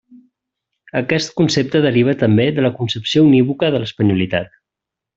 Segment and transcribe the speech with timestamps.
[1.01, 4.61] Aquest concepte deriva també de la concepció unívoca de l'espanyolitat.